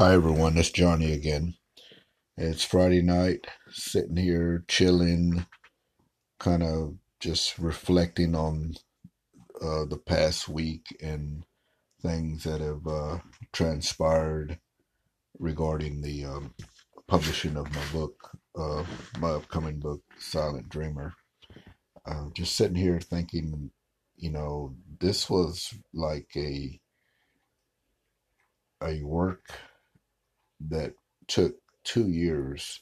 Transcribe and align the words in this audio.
Hi 0.00 0.14
everyone, 0.14 0.56
it's 0.56 0.70
Johnny 0.70 1.12
again. 1.12 1.56
It's 2.38 2.64
Friday 2.64 3.02
night, 3.02 3.48
sitting 3.70 4.16
here 4.16 4.64
chilling, 4.66 5.44
kind 6.38 6.62
of 6.62 6.94
just 7.20 7.58
reflecting 7.58 8.34
on 8.34 8.76
uh, 9.60 9.84
the 9.84 9.98
past 9.98 10.48
week 10.48 10.86
and 11.02 11.44
things 12.00 12.44
that 12.44 12.62
have 12.62 12.86
uh, 12.86 13.18
transpired 13.52 14.58
regarding 15.38 16.00
the 16.00 16.24
um, 16.24 16.54
publishing 17.06 17.58
of 17.58 17.70
my 17.74 17.84
book, 17.92 18.30
uh, 18.58 18.86
my 19.18 19.32
upcoming 19.32 19.80
book, 19.80 20.00
Silent 20.18 20.70
Dreamer. 20.70 21.12
Just 22.32 22.56
sitting 22.56 22.74
here 22.74 23.00
thinking, 23.00 23.70
you 24.16 24.30
know, 24.30 24.74
this 24.98 25.28
was 25.28 25.74
like 25.92 26.30
a 26.36 26.80
a 28.82 29.02
work 29.02 29.44
that 30.68 30.94
took 31.26 31.56
two 31.84 32.08
years, 32.08 32.80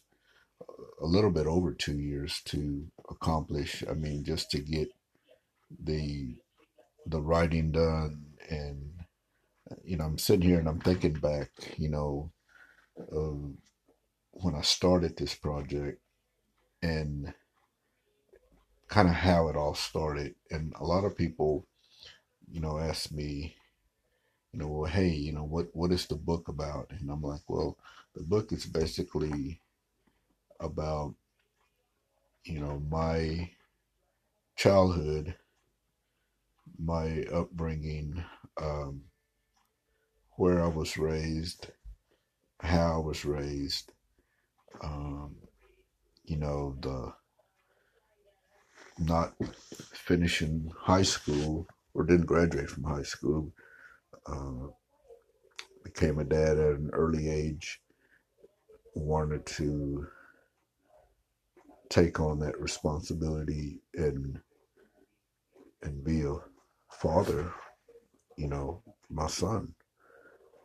a 1.01 1.07
little 1.07 1.31
bit 1.31 1.47
over 1.47 1.73
two 1.73 1.99
years 1.99 2.41
to 2.47 2.87
accomplish. 3.09 3.85
I 3.89 3.95
mean, 3.95 4.25
just 4.25 4.51
to 4.53 4.59
get 4.59 4.89
the 5.83 6.37
the 7.07 7.21
writing 7.21 7.73
done, 7.73 8.25
and 8.51 8.93
you 9.85 9.97
know, 9.97 10.05
I'm 10.05 10.19
sitting 10.19 10.49
here 10.49 10.59
and 10.59 10.69
I'm 10.69 10.81
thinking 10.81 11.15
back, 11.15 11.51
you 11.77 11.89
know, 11.89 12.31
of 13.13 13.53
when 14.33 14.55
I 14.55 14.63
started 14.63 15.17
this 15.17 15.35
project 15.35 16.01
and 16.83 17.33
kind 18.89 19.09
of 19.09 19.15
how 19.15 19.49
it 19.49 19.57
all 19.57 19.75
started. 19.75 20.35
And 20.51 20.73
a 20.79 20.85
lot 20.85 21.05
of 21.05 21.17
people, 21.17 21.67
you 22.51 22.61
know, 22.61 22.79
ask 22.79 23.13
me, 23.13 23.57
you 24.53 24.61
know, 24.61 24.69
well, 24.69 24.91
hey, 24.91 25.09
you 25.09 25.33
know, 25.33 25.45
what 25.45 25.69
what 25.75 25.93
is 25.93 26.07
the 26.07 26.17
book 26.17 26.49
about? 26.49 26.91
And 26.91 27.11
I'm 27.11 27.23
like, 27.23 27.43
well, 27.49 27.77
the 28.15 28.23
book 28.23 28.53
is 28.53 28.65
basically 28.67 29.61
about, 30.61 31.15
you 32.45 32.61
know, 32.61 32.83
my 32.91 33.51
childhood, 34.57 35.35
my 36.79 37.25
upbringing, 37.33 38.25
um, 38.61 39.03
where 40.33 40.63
I 40.63 40.69
was 40.69 40.97
raised, 40.97 41.69
how 42.61 43.03
I 43.03 43.07
was 43.07 43.25
raised, 43.25 43.93
um, 44.83 45.37
you 46.25 46.37
know, 46.37 46.77
the 46.81 47.13
not 48.99 49.35
finishing 49.93 50.73
high 50.77 51.03
school 51.03 51.67
or 51.95 52.05
didn't 52.05 52.27
graduate 52.27 52.69
from 52.69 52.85
high 52.85 53.03
school 53.03 53.53
uh, 54.31 54.69
became 55.85 56.19
a 56.19 56.25
dad 56.25 56.59
at 56.59 56.77
an 56.77 56.91
early 56.93 57.29
age, 57.29 57.81
wanted 58.95 59.47
to 59.47 60.07
take 61.89 62.21
on 62.21 62.39
that 62.41 62.61
responsibility 62.61 63.81
and 63.95 64.41
and 65.83 66.05
be 66.05 66.23
a 66.23 66.35
father, 66.91 67.53
you 68.37 68.49
know, 68.49 68.83
my 69.11 69.27
son 69.29 69.75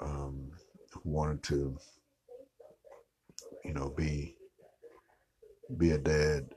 um, 0.01 0.51
wanted 1.03 1.43
to, 1.43 1.77
you 3.63 3.73
know, 3.73 3.89
be 3.89 4.35
be 5.77 5.91
a 5.91 5.97
dad, 5.97 6.47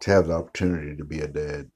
to 0.00 0.10
have 0.10 0.28
the 0.28 0.34
opportunity 0.34 0.96
to 0.96 1.04
be 1.04 1.20
a 1.20 1.28
dad 1.28 1.70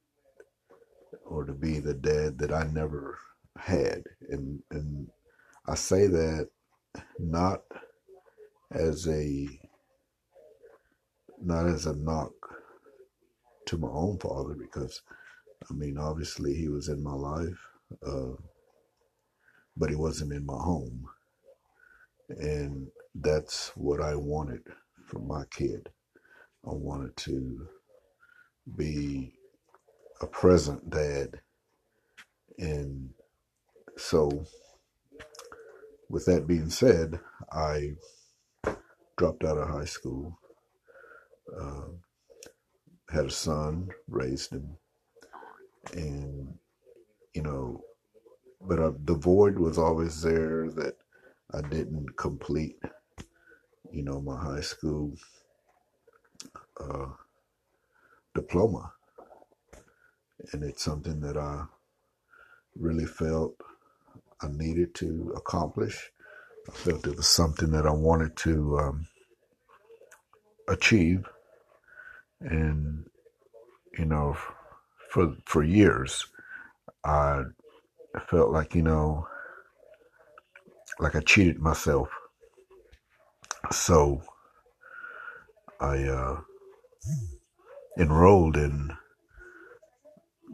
or 1.30 1.44
to 1.44 1.52
be 1.52 1.78
the 1.78 1.94
dad 1.94 2.38
that 2.38 2.52
I 2.52 2.64
never 2.64 3.16
had. 3.56 4.02
And 4.28 4.62
and 4.70 5.08
I 5.66 5.76
say 5.76 6.06
that 6.08 6.48
not 7.18 7.62
as 8.72 9.08
a 9.08 9.48
not 11.40 11.66
as 11.66 11.86
a 11.86 11.94
knock 11.94 12.32
to 13.66 13.78
my 13.78 13.88
own 13.88 14.18
father 14.18 14.54
because 14.54 15.02
I 15.70 15.72
mean 15.72 15.96
obviously 15.96 16.54
he 16.54 16.68
was 16.68 16.88
in 16.88 17.02
my 17.02 17.14
life, 17.14 17.60
uh, 18.04 18.34
but 19.76 19.88
he 19.88 19.96
wasn't 19.96 20.32
in 20.32 20.44
my 20.44 20.58
home, 20.58 21.06
and 22.28 22.88
that's 23.14 23.70
what 23.76 24.00
I 24.02 24.16
wanted 24.16 24.62
for 25.06 25.20
my 25.20 25.44
kid. 25.50 25.88
I 26.66 26.72
wanted 26.72 27.16
to 27.18 27.68
be 28.76 29.34
a 30.20 30.26
present 30.26 30.90
dad. 30.90 31.40
And 32.58 33.10
so, 33.96 34.46
with 36.08 36.26
that 36.26 36.46
being 36.46 36.70
said, 36.70 37.18
I 37.52 37.92
dropped 39.16 39.44
out 39.44 39.58
of 39.58 39.68
high 39.68 39.84
school, 39.84 40.38
uh, 41.58 41.88
had 43.10 43.26
a 43.26 43.30
son, 43.30 43.88
raised 44.08 44.52
him, 44.52 44.76
and, 45.92 46.54
you 47.34 47.42
know, 47.42 47.82
but 48.60 48.78
uh, 48.78 48.92
the 49.04 49.14
void 49.14 49.58
was 49.58 49.78
always 49.78 50.20
there 50.20 50.70
that 50.70 50.96
I 51.52 51.62
didn't 51.62 52.16
complete, 52.16 52.78
you 53.90 54.02
know, 54.02 54.20
my 54.20 54.38
high 54.38 54.60
school 54.60 55.14
uh, 56.78 57.06
diploma 58.34 58.92
and 60.52 60.62
it's 60.62 60.82
something 60.82 61.20
that 61.20 61.36
I 61.36 61.64
really 62.76 63.06
felt 63.06 63.56
I 64.40 64.48
needed 64.48 64.94
to 64.96 65.32
accomplish. 65.36 66.10
I 66.68 66.72
felt 66.72 67.06
it 67.06 67.16
was 67.16 67.28
something 67.28 67.70
that 67.72 67.86
I 67.86 67.92
wanted 67.92 68.36
to 68.38 68.78
um, 68.78 69.06
achieve, 70.68 71.28
and 72.40 73.04
you 73.98 74.04
know, 74.04 74.36
for 75.10 75.34
for 75.44 75.62
years, 75.62 76.26
I 77.04 77.42
felt 78.30 78.50
like 78.50 78.74
you 78.74 78.82
know, 78.82 79.26
like 80.98 81.16
I 81.16 81.20
cheated 81.20 81.58
myself. 81.58 82.08
So 83.72 84.22
I 85.80 86.04
uh, 86.04 86.40
enrolled 87.98 88.56
in 88.56 88.96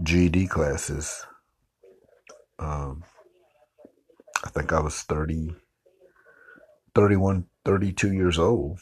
GED 0.02 0.46
classes. 0.48 1.24
Um, 2.58 3.04
I 4.44 4.50
think 4.50 4.72
I 4.72 4.80
was 4.80 5.02
30, 5.02 5.54
31, 6.94 7.46
32 7.64 8.12
years 8.12 8.38
old 8.38 8.78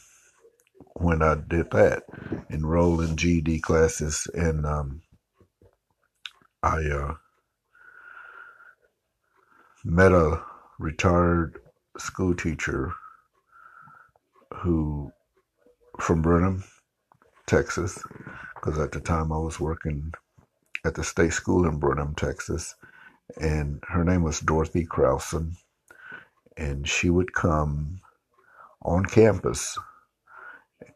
when 0.95 1.21
I 1.21 1.35
did 1.35 1.71
that, 1.71 2.03
enrolled 2.49 3.01
in 3.01 3.15
GED 3.15 3.59
classes. 3.59 4.27
And 4.33 4.65
um, 4.65 5.01
I 6.61 6.77
uh, 6.85 7.13
met 9.83 10.11
a 10.11 10.41
retired 10.79 11.59
school 11.97 12.35
teacher 12.35 12.93
who 14.53 15.11
from 15.99 16.21
Brenham, 16.21 16.63
Texas, 17.47 18.03
because 18.55 18.77
at 18.79 18.91
the 18.91 18.99
time 18.99 19.31
I 19.31 19.37
was 19.37 19.59
working 19.59 20.13
at 20.85 20.95
the 20.95 21.03
state 21.03 21.33
school 21.33 21.65
in 21.65 21.79
Brenham, 21.79 22.15
Texas, 22.15 22.75
and 23.41 23.83
her 23.87 24.03
name 24.03 24.23
was 24.23 24.39
Dorothy 24.39 24.85
Krausen, 24.85 25.53
and 26.57 26.87
she 26.87 27.09
would 27.09 27.33
come 27.33 27.99
on 28.83 29.05
campus 29.05 29.77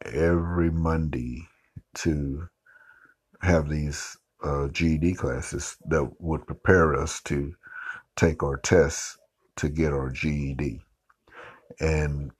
every 0.05 0.69
Monday 0.69 1.47
to 1.95 2.47
have 3.41 3.69
these 3.69 4.17
uh, 4.43 4.67
GED 4.67 5.15
classes 5.15 5.75
that 5.87 6.09
would 6.19 6.45
prepare 6.45 6.95
us 6.95 7.21
to 7.21 7.53
take 8.15 8.43
our 8.43 8.57
tests 8.57 9.17
to 9.57 9.69
get 9.69 9.93
our 9.93 10.09
GED. 10.09 10.81
And 11.79 12.31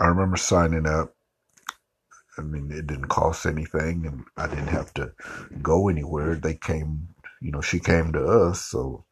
I 0.00 0.06
remember 0.06 0.36
signing 0.36 0.86
up 0.86 1.15
I 2.38 2.42
mean, 2.42 2.70
it 2.70 2.86
didn't 2.86 3.08
cost 3.08 3.46
anything, 3.46 4.06
and 4.06 4.24
I 4.36 4.46
didn't 4.48 4.68
have 4.68 4.92
to 4.94 5.12
go 5.62 5.88
anywhere. 5.88 6.34
They 6.34 6.54
came, 6.54 7.08
you 7.40 7.50
know, 7.50 7.60
she 7.60 7.78
came 7.80 8.12
to 8.12 8.24
us, 8.24 8.60
so 8.60 9.04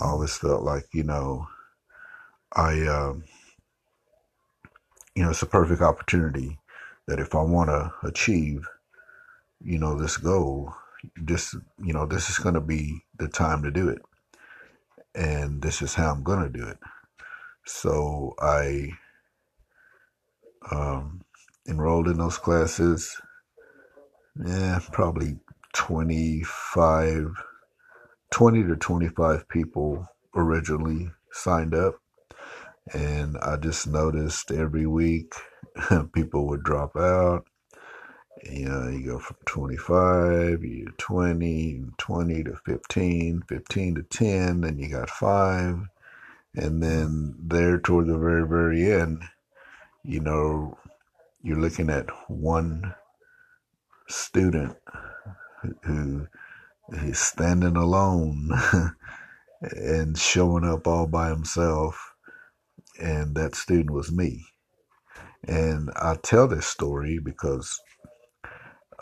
I 0.00 0.06
always 0.06 0.36
felt 0.36 0.62
like, 0.62 0.86
you 0.92 1.04
know, 1.04 1.46
I, 2.54 2.86
um, 2.86 3.24
you 5.14 5.22
know, 5.22 5.30
it's 5.30 5.42
a 5.42 5.46
perfect 5.46 5.82
opportunity 5.82 6.58
that 7.06 7.20
if 7.20 7.34
I 7.34 7.42
want 7.42 7.70
to 7.70 7.92
achieve, 8.06 8.68
you 9.60 9.78
know, 9.78 9.98
this 9.98 10.16
goal, 10.16 10.74
this, 11.16 11.54
you 11.78 11.92
know, 11.92 12.06
this 12.06 12.30
is 12.30 12.38
going 12.38 12.54
to 12.54 12.60
be 12.60 13.00
the 13.18 13.28
time 13.28 13.62
to 13.62 13.70
do 13.70 13.88
it, 13.88 14.02
and 15.14 15.62
this 15.62 15.82
is 15.82 15.94
how 15.94 16.10
I'm 16.12 16.22
going 16.22 16.42
to 16.42 16.58
do 16.58 16.66
it. 16.66 16.78
So 17.66 18.34
I, 18.40 18.90
um, 20.70 21.21
enrolled 21.68 22.08
in 22.08 22.18
those 22.18 22.38
classes. 22.38 23.20
Yeah, 24.44 24.80
probably 24.92 25.36
25, 25.74 27.28
20 28.30 28.62
to 28.64 28.76
25 28.76 29.48
people 29.48 30.08
originally 30.34 31.10
signed 31.30 31.74
up. 31.74 31.96
And 32.92 33.36
I 33.38 33.56
just 33.56 33.86
noticed 33.86 34.50
every 34.50 34.86
week 34.86 35.34
people 36.12 36.46
would 36.48 36.62
drop 36.62 36.96
out. 36.96 37.46
You 38.42 38.68
know, 38.68 38.88
you 38.88 39.06
go 39.06 39.18
from 39.20 39.36
25, 39.46 40.64
you 40.64 40.92
20, 40.98 41.84
20 41.96 42.44
to 42.44 42.56
15, 42.66 43.42
15 43.48 43.94
to 43.94 44.02
10, 44.02 44.60
then 44.62 44.78
you 44.78 44.88
got 44.88 45.10
five. 45.10 45.78
And 46.54 46.82
then 46.82 47.36
there 47.38 47.78
toward 47.78 48.08
the 48.08 48.18
very, 48.18 48.46
very 48.46 48.90
end, 48.90 49.22
you 50.02 50.20
know, 50.20 50.76
you're 51.42 51.60
looking 51.60 51.90
at 51.90 52.08
one 52.28 52.94
student 54.08 54.76
who 55.82 56.26
is 56.92 57.18
standing 57.18 57.76
alone 57.76 58.50
and 59.62 60.16
showing 60.16 60.64
up 60.64 60.86
all 60.86 61.06
by 61.06 61.28
himself. 61.28 62.14
And 63.00 63.34
that 63.34 63.54
student 63.54 63.90
was 63.90 64.12
me. 64.12 64.46
And 65.44 65.90
I 65.96 66.16
tell 66.22 66.46
this 66.46 66.66
story 66.66 67.18
because, 67.18 67.80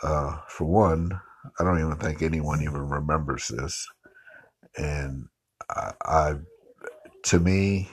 uh, 0.01 0.37
for 0.47 0.65
one, 0.65 1.19
I 1.59 1.63
don't 1.63 1.79
even 1.79 1.97
think 1.97 2.21
anyone 2.21 2.63
even 2.63 2.89
remembers 2.89 3.49
this. 3.49 3.87
And 4.77 5.27
I, 5.69 5.91
I 6.03 6.35
to 7.23 7.39
me, 7.39 7.89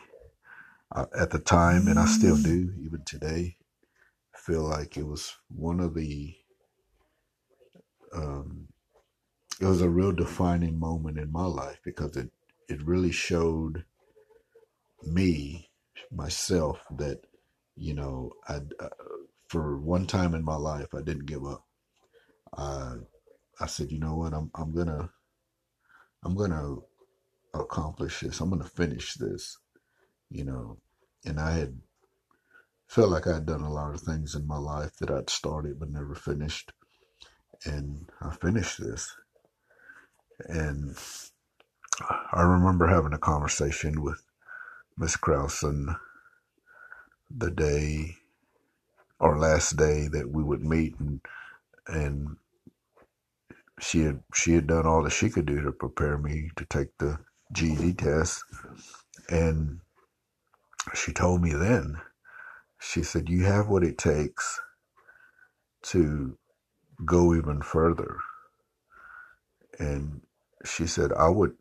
uh, 0.94 1.06
at 1.18 1.30
the 1.30 1.38
time, 1.38 1.86
and 1.88 1.98
I 1.98 2.06
still 2.06 2.36
do, 2.36 2.72
even 2.82 3.02
today, 3.04 3.57
feel 4.48 4.62
like 4.62 4.96
it 4.96 5.06
was 5.06 5.36
one 5.54 5.78
of 5.78 5.92
the, 5.92 6.34
um, 8.14 8.66
it 9.60 9.66
was 9.66 9.82
a 9.82 9.90
real 9.90 10.10
defining 10.10 10.80
moment 10.80 11.18
in 11.18 11.30
my 11.30 11.44
life 11.44 11.78
because 11.84 12.16
it, 12.16 12.30
it 12.66 12.82
really 12.82 13.12
showed 13.12 13.84
me, 15.02 15.68
myself, 16.10 16.80
that, 16.96 17.20
you 17.76 17.92
know, 17.92 18.32
I, 18.48 18.60
uh, 18.80 18.88
for 19.48 19.78
one 19.78 20.06
time 20.06 20.34
in 20.34 20.42
my 20.42 20.56
life, 20.56 20.94
I 20.94 21.02
didn't 21.02 21.26
give 21.26 21.44
up. 21.44 21.66
I, 22.56 22.94
I 23.60 23.66
said, 23.66 23.92
you 23.92 23.98
know 23.98 24.14
what, 24.14 24.32
I'm, 24.32 24.50
I'm 24.54 24.74
gonna, 24.74 25.10
I'm 26.24 26.34
gonna 26.34 26.76
accomplish 27.52 28.20
this. 28.20 28.40
I'm 28.40 28.48
gonna 28.48 28.64
finish 28.64 29.12
this, 29.14 29.58
you 30.30 30.46
know, 30.46 30.78
and 31.26 31.38
I 31.38 31.52
had 31.52 31.78
felt 32.88 33.10
like 33.10 33.26
I'd 33.26 33.46
done 33.46 33.62
a 33.62 33.72
lot 33.72 33.94
of 33.94 34.00
things 34.00 34.34
in 34.34 34.46
my 34.46 34.58
life 34.58 34.96
that 34.96 35.10
I'd 35.10 35.30
started 35.30 35.78
but 35.78 35.90
never 35.90 36.14
finished. 36.14 36.72
And 37.64 38.10
I 38.20 38.30
finished 38.34 38.80
this. 38.80 39.14
And 40.46 40.96
I 42.32 42.42
remember 42.42 42.86
having 42.86 43.12
a 43.12 43.18
conversation 43.18 44.02
with 44.02 44.22
Miss 44.96 45.16
Krausen 45.16 45.96
the 47.30 47.50
day 47.50 48.16
or 49.20 49.38
last 49.38 49.76
day 49.76 50.08
that 50.08 50.30
we 50.30 50.42
would 50.42 50.62
meet 50.62 50.98
and 51.00 51.20
and 51.86 52.36
she 53.80 54.02
had 54.02 54.22
she 54.34 54.54
had 54.54 54.66
done 54.66 54.86
all 54.86 55.02
that 55.02 55.10
she 55.10 55.30
could 55.30 55.46
do 55.46 55.60
to 55.60 55.72
prepare 55.72 56.18
me 56.18 56.50
to 56.56 56.64
take 56.64 56.96
the 56.98 57.18
GED 57.52 57.94
test 57.94 58.42
and 59.28 59.80
she 60.94 61.12
told 61.12 61.42
me 61.42 61.52
then 61.52 62.00
she 62.80 63.02
said 63.02 63.28
you 63.28 63.44
have 63.44 63.68
what 63.68 63.84
it 63.84 63.98
takes 63.98 64.60
to 65.82 66.38
go 67.04 67.34
even 67.34 67.62
further. 67.62 68.18
And 69.78 70.22
she 70.64 70.86
said 70.86 71.12
I 71.12 71.28
would 71.28 71.54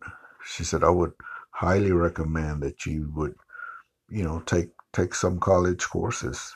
she 0.45 0.63
said 0.63 0.83
I 0.83 0.89
would 0.89 1.13
highly 1.51 1.91
recommend 1.91 2.63
that 2.63 2.85
you 2.85 3.11
would 3.15 3.35
you 4.09 4.23
know 4.23 4.41
take 4.41 4.69
take 4.93 5.15
some 5.15 5.39
college 5.39 5.85
courses. 5.89 6.53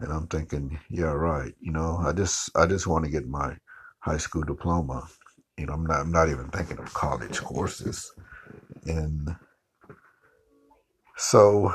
And 0.00 0.12
I'm 0.12 0.26
thinking 0.28 0.78
yeah 0.90 1.12
right 1.12 1.54
you 1.60 1.72
know 1.72 1.98
I 2.04 2.12
just 2.12 2.50
I 2.56 2.66
just 2.66 2.86
want 2.86 3.04
to 3.04 3.10
get 3.10 3.28
my 3.28 3.56
high 4.00 4.18
school 4.18 4.44
diploma. 4.44 5.08
You 5.58 5.66
know 5.66 5.74
I'm 5.74 5.86
not 5.86 6.00
I'm 6.00 6.12
not 6.12 6.28
even 6.30 6.48
thinking 6.50 6.78
of 6.78 6.94
college 6.94 7.40
courses. 7.42 8.12
And 8.86 9.36
so 11.16 11.74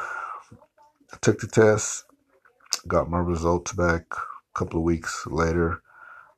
I 1.13 1.17
took 1.21 1.39
the 1.39 1.47
test 1.47 2.05
got 2.87 3.09
my 3.09 3.19
results 3.19 3.73
back 3.73 4.05
a 4.13 4.17
couple 4.57 4.79
of 4.79 4.85
weeks 4.85 5.25
later 5.27 5.81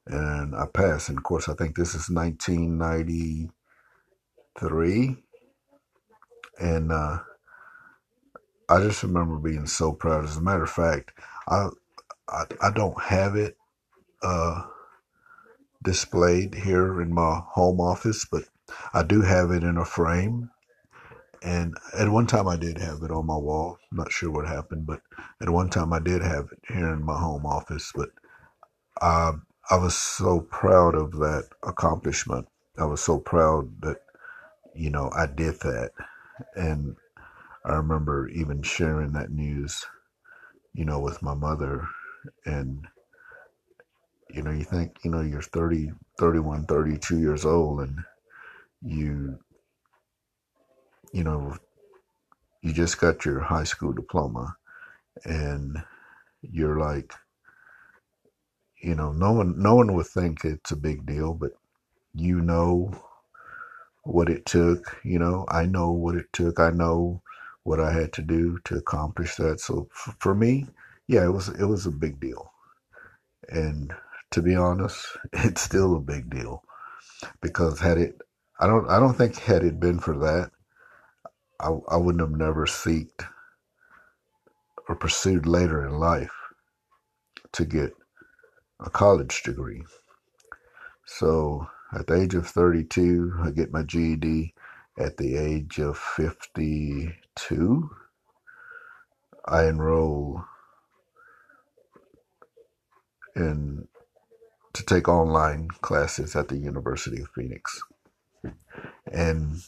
and 0.07 0.55
I 0.55 0.65
passed 0.67 1.09
and 1.09 1.17
of 1.17 1.23
course 1.23 1.47
I 1.49 1.53
think 1.53 1.75
this 1.75 1.93
is 1.95 2.09
1993 2.09 3.63
and 6.59 6.91
uh, 6.91 7.19
I 8.69 8.79
just 8.81 9.03
remember 9.03 9.37
being 9.37 9.67
so 9.67 9.91
proud. 9.93 10.25
As 10.25 10.37
a 10.37 10.41
matter 10.41 10.63
of 10.63 10.69
fact, 10.69 11.11
I 11.47 11.67
I, 12.27 12.43
I 12.61 12.71
don't 12.71 12.99
have 13.01 13.35
it 13.35 13.55
uh, 14.23 14.63
displayed 15.83 16.55
here 16.55 17.01
in 17.01 17.13
my 17.13 17.41
home 17.51 17.81
office, 17.81 18.25
but 18.31 18.43
I 18.93 19.03
do 19.03 19.21
have 19.21 19.51
it 19.51 19.63
in 19.63 19.77
a 19.77 19.85
frame. 19.85 20.49
And 21.43 21.75
at 21.97 22.09
one 22.09 22.27
time, 22.27 22.47
I 22.47 22.57
did 22.57 22.77
have 22.77 23.03
it 23.03 23.11
on 23.11 23.27
my 23.27 23.37
wall. 23.37 23.77
I'm 23.91 23.97
not 23.97 24.11
sure 24.11 24.31
what 24.31 24.47
happened, 24.47 24.85
but 24.87 25.01
at 25.41 25.49
one 25.49 25.69
time, 25.69 25.93
I 25.93 25.99
did 25.99 26.21
have 26.21 26.47
it 26.51 26.59
here 26.73 26.93
in 26.93 27.03
my 27.03 27.19
home 27.19 27.45
office. 27.45 27.91
But 27.95 28.09
I 29.01 29.33
I 29.69 29.77
was 29.77 29.95
so 29.97 30.41
proud 30.41 30.95
of 30.95 31.13
that 31.13 31.49
accomplishment. 31.63 32.47
I 32.77 32.85
was 32.85 33.01
so 33.01 33.19
proud 33.19 33.81
that 33.81 33.97
you 34.75 34.89
know 34.89 35.11
I 35.15 35.27
did 35.27 35.59
that, 35.61 35.91
and 36.55 36.95
I 37.65 37.75
remember 37.75 38.27
even 38.29 38.61
sharing 38.63 39.13
that 39.13 39.31
news, 39.31 39.85
you 40.73 40.85
know, 40.85 40.99
with 40.99 41.21
my 41.21 41.33
mother. 41.33 41.87
And, 42.45 42.87
you 44.29 44.41
know, 44.43 44.51
you 44.51 44.63
think, 44.63 44.97
you 45.03 45.11
know, 45.11 45.21
you're 45.21 45.41
30, 45.41 45.91
31, 46.19 46.65
32 46.65 47.19
years 47.19 47.45
old 47.45 47.81
and 47.81 47.99
you, 48.83 49.39
you 51.13 51.23
know, 51.23 51.57
you 52.63 52.73
just 52.73 52.99
got 52.99 53.25
your 53.25 53.41
high 53.41 53.65
school 53.65 53.93
diploma 53.93 54.57
and 55.25 55.83
you're 56.41 56.79
like, 56.79 57.13
you 58.81 58.95
know, 58.95 59.11
no 59.13 59.31
one, 59.33 59.59
no 59.61 59.75
one 59.75 59.93
would 59.93 60.07
think 60.07 60.45
it's 60.45 60.71
a 60.71 60.75
big 60.77 61.05
deal, 61.05 61.33
but 61.33 61.51
you 62.13 62.41
know 62.41 62.93
what 64.03 64.29
it 64.29 64.45
took. 64.45 64.97
You 65.03 65.19
know, 65.19 65.45
I 65.49 65.65
know 65.65 65.91
what 65.91 66.15
it 66.15 66.27
took. 66.33 66.59
I 66.59 66.71
know 66.71 67.21
what 67.63 67.79
I 67.79 67.93
had 67.93 68.13
to 68.13 68.21
do 68.21 68.59
to 68.65 68.77
accomplish 68.77 69.35
that. 69.35 69.59
So 69.59 69.87
f- 69.91 70.15
for 70.19 70.35
me, 70.35 70.67
yeah, 71.07 71.25
it 71.25 71.31
was 71.31 71.49
it 71.49 71.65
was 71.65 71.85
a 71.85 71.91
big 71.91 72.19
deal. 72.19 72.51
And 73.49 73.93
to 74.31 74.41
be 74.41 74.55
honest, 74.55 75.05
it's 75.33 75.61
still 75.61 75.95
a 75.95 76.01
big 76.01 76.29
deal 76.29 76.63
because 77.41 77.79
had 77.79 77.97
it, 77.97 78.21
I 78.59 78.67
don't 78.67 78.89
I 78.89 78.99
don't 78.99 79.15
think 79.15 79.37
had 79.37 79.63
it 79.63 79.79
been 79.79 79.99
for 79.99 80.17
that, 80.19 80.51
I 81.63 81.95
I 81.95 81.97
wouldn't 81.97 82.21
have 82.21 82.37
never 82.37 82.65
seeked 82.65 83.27
or 84.89 84.95
pursued 84.95 85.45
later 85.45 85.85
in 85.85 85.99
life 85.99 86.35
to 87.53 87.65
get 87.65 87.93
a 88.79 88.89
college 88.89 89.43
degree. 89.43 89.83
So 91.05 91.67
at 91.93 92.07
the 92.07 92.15
age 92.21 92.35
of 92.35 92.47
32, 92.47 93.39
I 93.43 93.51
get 93.51 93.71
my 93.71 93.83
GED. 93.83 94.53
At 94.97 95.17
the 95.17 95.37
age 95.37 95.79
of 95.79 95.97
52, 95.97 97.89
I 99.45 99.65
enroll 99.65 100.43
in 103.35 103.87
to 104.73 104.85
take 104.85 105.07
online 105.07 105.69
classes 105.81 106.35
at 106.35 106.47
the 106.47 106.57
University 106.57 107.21
of 107.21 107.29
Phoenix. 107.29 107.81
And 109.11 109.61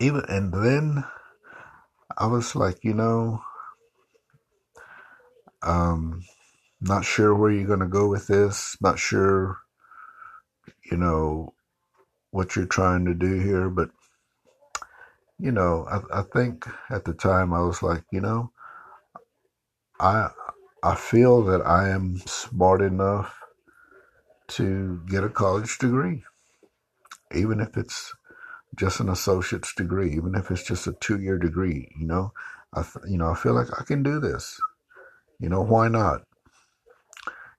even 0.00 0.22
and 0.28 0.52
then 0.52 1.04
I 2.16 2.26
was 2.26 2.54
like, 2.54 2.84
you 2.84 2.94
know, 2.94 3.42
um, 5.62 6.22
not 6.80 7.04
sure 7.04 7.34
where 7.34 7.50
you're 7.50 7.68
gonna 7.68 7.88
go 7.88 8.08
with 8.08 8.26
this, 8.26 8.76
not 8.80 8.98
sure, 8.98 9.58
you 10.90 10.96
know, 10.96 11.54
what 12.30 12.56
you're 12.56 12.66
trying 12.66 13.04
to 13.06 13.14
do 13.14 13.38
here, 13.40 13.70
but 13.70 13.90
you 15.38 15.52
know, 15.52 15.86
I, 15.90 16.20
I 16.20 16.22
think 16.22 16.66
at 16.90 17.04
the 17.04 17.12
time 17.14 17.52
I 17.52 17.60
was 17.60 17.82
like, 17.82 18.04
you 18.10 18.20
know, 18.20 18.52
I 20.00 20.30
I 20.82 20.94
feel 20.94 21.42
that 21.44 21.66
I 21.66 21.88
am 21.88 22.18
smart 22.26 22.82
enough 22.82 23.38
to 24.48 25.02
get 25.06 25.24
a 25.24 25.28
college 25.28 25.78
degree, 25.78 26.24
even 27.34 27.60
if 27.60 27.76
it's 27.76 28.14
just 28.76 29.00
an 29.00 29.08
associate's 29.08 29.74
degree, 29.74 30.12
even 30.14 30.34
if 30.34 30.50
it's 30.50 30.64
just 30.64 30.86
a 30.86 30.92
two-year 30.92 31.38
degree. 31.38 31.88
You 31.98 32.06
know, 32.06 32.32
I 32.74 32.84
you 33.08 33.16
know 33.16 33.30
I 33.30 33.34
feel 33.34 33.54
like 33.54 33.68
I 33.78 33.84
can 33.84 34.02
do 34.02 34.20
this. 34.20 34.60
You 35.38 35.48
know, 35.48 35.62
why 35.62 35.88
not? 35.88 36.22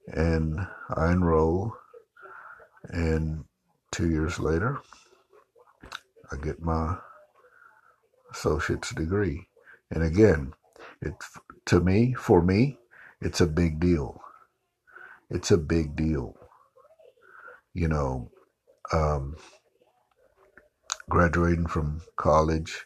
And 0.07 0.67
I 0.89 1.11
enroll, 1.11 1.73
and 2.89 3.45
two 3.91 4.09
years 4.09 4.39
later, 4.39 4.79
I 6.31 6.37
get 6.37 6.61
my 6.61 6.97
associate's 8.31 8.93
degree. 8.93 9.47
And 9.91 10.03
again, 10.03 10.53
it 11.01 11.13
to 11.65 11.79
me, 11.79 12.13
for 12.13 12.41
me, 12.41 12.77
it's 13.21 13.41
a 13.41 13.47
big 13.47 13.79
deal. 13.79 14.21
It's 15.29 15.51
a 15.51 15.57
big 15.57 15.95
deal. 15.95 16.35
You 17.73 17.89
know, 17.89 18.31
um, 18.93 19.35
graduating 21.09 21.67
from 21.67 22.01
college, 22.15 22.85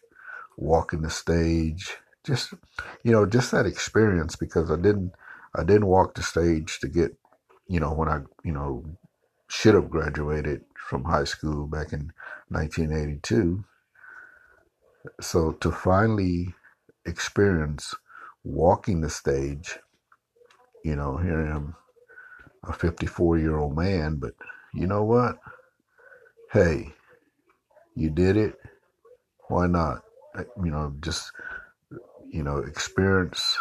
walking 0.57 1.01
the 1.01 1.09
stage, 1.09 1.97
just 2.23 2.53
you 3.03 3.11
know, 3.11 3.25
just 3.25 3.51
that 3.51 3.65
experience 3.65 4.35
because 4.35 4.69
I 4.71 4.75
didn't 4.75 5.13
I 5.55 5.63
didn't 5.63 5.87
walk 5.87 6.15
the 6.15 6.23
stage 6.23 6.79
to 6.79 6.87
get, 6.87 7.15
you 7.67 7.79
know, 7.79 7.93
when 7.93 8.07
I, 8.07 8.21
you 8.43 8.53
know, 8.53 8.85
should 9.49 9.75
have 9.75 9.89
graduated 9.89 10.61
from 10.77 11.03
high 11.03 11.25
school 11.25 11.67
back 11.67 11.91
in 11.91 12.13
1982. 12.49 13.63
So 15.19 15.51
to 15.53 15.71
finally 15.71 16.53
experience 17.05 17.93
walking 18.43 19.01
the 19.01 19.09
stage, 19.09 19.77
you 20.85 20.95
know, 20.95 21.17
here 21.17 21.45
I 21.45 21.55
am, 21.55 21.75
a 22.63 22.73
54 22.73 23.39
year 23.39 23.57
old 23.57 23.75
man, 23.75 24.17
but 24.17 24.33
you 24.73 24.87
know 24.87 25.03
what? 25.03 25.37
Hey, 26.53 26.93
you 27.95 28.09
did 28.09 28.37
it. 28.37 28.59
Why 29.47 29.67
not? 29.67 30.03
You 30.63 30.71
know, 30.71 30.93
just, 31.01 31.31
you 32.29 32.43
know, 32.43 32.57
experience, 32.59 33.57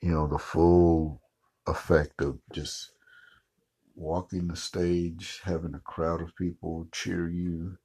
you 0.00 0.10
know, 0.10 0.26
the 0.26 0.38
full 0.38 1.22
effect 1.66 2.20
of 2.20 2.38
just 2.52 2.90
walking 3.96 4.48
the 4.48 4.56
stage, 4.56 5.40
having 5.44 5.74
a 5.74 5.80
crowd 5.80 6.20
of 6.20 6.36
people 6.36 6.86
cheer 6.92 7.28
you, 7.28 7.78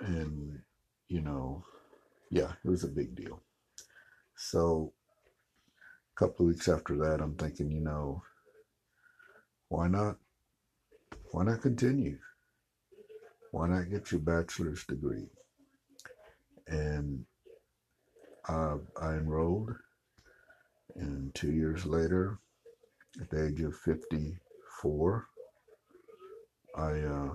and, 0.00 0.60
you 1.08 1.20
know, 1.20 1.64
yeah, 2.30 2.52
it 2.64 2.68
was 2.68 2.84
a 2.84 2.88
big 2.88 3.14
deal. 3.14 3.40
So, 4.36 4.92
a 6.14 6.18
couple 6.18 6.46
weeks 6.46 6.68
after 6.68 6.96
that, 6.98 7.20
I'm 7.22 7.34
thinking, 7.36 7.70
you 7.70 7.80
know, 7.80 8.22
why 9.68 9.88
not? 9.88 10.16
Why 11.30 11.44
not 11.44 11.62
continue? 11.62 12.18
Why 13.54 13.68
not 13.68 13.88
get 13.88 14.10
your 14.10 14.20
bachelor's 14.20 14.84
degree? 14.84 15.28
And 16.66 17.24
uh, 18.48 18.78
I 19.00 19.12
enrolled, 19.12 19.70
and 20.96 21.32
two 21.36 21.52
years 21.52 21.86
later, 21.86 22.40
at 23.20 23.30
the 23.30 23.46
age 23.46 23.60
of 23.60 23.76
54, 23.76 25.26
I, 26.76 26.82
uh, 26.82 27.34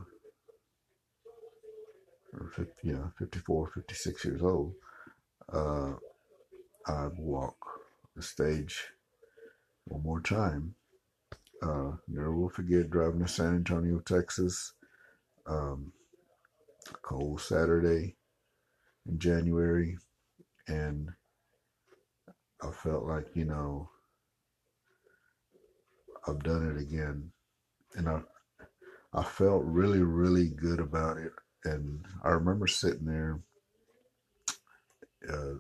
or 2.34 2.52
50, 2.54 2.74
yeah, 2.84 3.06
54, 3.18 3.72
56 3.76 4.26
years 4.26 4.42
old, 4.44 4.74
uh, 5.54 5.94
I 6.86 7.08
walk 7.18 7.56
the 8.18 8.22
stage 8.22 8.88
one 9.86 10.04
more 10.04 10.20
time. 10.20 10.76
Uh, 11.64 11.92
never 12.10 12.36
will 12.36 12.50
forget 12.50 12.90
driving 12.90 13.22
to 13.22 13.28
San 13.30 13.56
Antonio, 13.56 14.00
Texas, 14.00 14.74
um, 15.48 15.94
cold 17.02 17.42
Saturday 17.42 18.16
in 19.08 19.20
January, 19.20 19.98
and 20.68 21.10
I 22.62 22.72
felt 22.72 23.06
like, 23.06 23.28
you 23.34 23.46
know, 23.46 23.90
I've 26.28 26.44
done 26.44 26.76
it 26.76 26.82
again. 26.82 27.32
And 27.96 28.08
I, 28.10 28.22
I 29.14 29.24
felt 29.24 29.64
really, 29.64 30.02
really 30.02 30.50
good 30.50 30.80
about 30.80 31.18
it. 31.18 31.32
And 31.66 32.06
I 32.24 32.30
remember 32.30 32.68
sitting 32.68 33.06
there 33.06 33.42
uh, 35.32 35.56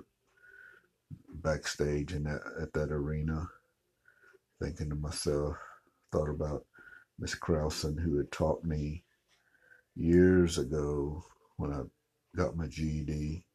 backstage 1.35 2.13
in 2.13 2.23
that, 2.23 2.41
at 2.61 2.73
that 2.73 2.91
arena, 2.91 3.47
thinking 4.61 4.89
to 4.89 4.95
myself, 4.95 5.55
thought 6.11 6.29
about 6.29 6.65
Miss 7.17 7.35
Krausen, 7.35 7.99
who 7.99 8.17
had 8.17 8.31
taught 8.31 8.63
me 8.63 9.03
years 9.99 10.57
ago 10.57 11.23
when 11.57 11.73
I 11.73 11.81
got 12.35 12.55
my 12.55 12.67
GED. 12.67 13.45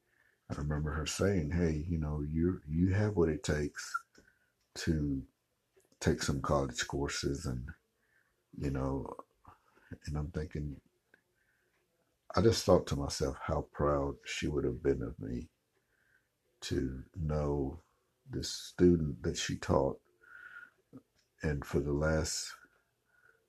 I 0.50 0.54
remember 0.54 0.90
her 0.90 1.06
saying, 1.06 1.50
"Hey, 1.50 1.86
you 1.88 1.98
know, 1.98 2.20
you 2.20 2.60
you 2.68 2.92
have 2.92 3.16
what 3.16 3.30
it 3.30 3.42
takes 3.42 3.90
to 4.76 5.22
take 6.00 6.22
some 6.22 6.42
college 6.42 6.86
courses, 6.86 7.46
and 7.46 7.70
you 8.58 8.70
know." 8.70 9.16
And 10.06 10.16
I'm 10.16 10.30
thinking, 10.32 10.80
I 12.34 12.42
just 12.42 12.64
thought 12.64 12.86
to 12.88 12.96
myself 12.96 13.38
how 13.40 13.68
proud 13.72 14.16
she 14.24 14.48
would 14.48 14.64
have 14.64 14.82
been 14.82 15.02
of 15.02 15.18
me 15.20 15.48
to 16.62 17.04
know 17.16 17.80
this 18.28 18.50
student 18.50 19.22
that 19.22 19.38
she 19.38 19.56
taught. 19.56 20.00
And 21.42 21.64
for 21.64 21.80
the 21.80 21.92
last 21.92 22.52